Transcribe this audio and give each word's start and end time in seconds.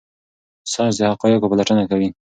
ساینس 0.71 0.95
د 0.99 1.01
حقایقو 1.11 1.51
پلټنه 1.51 1.83
کوي. 1.91 2.09